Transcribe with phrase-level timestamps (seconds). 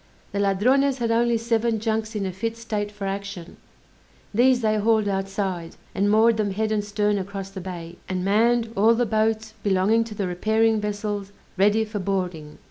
[0.31, 3.57] The Ladrones had only seven junks in a fit state for action;
[4.33, 8.73] these they hauled outside, and moored them head and stern across the bay; and manned
[8.75, 12.57] all the boats belonging to the repairing vessels ready for boarding.